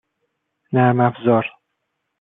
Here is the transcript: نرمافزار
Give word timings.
نرمافزار 0.73 1.45